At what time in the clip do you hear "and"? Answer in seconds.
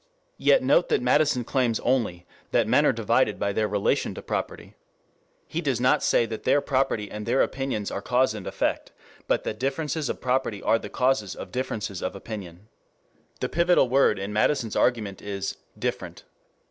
7.11-7.23, 8.33-8.47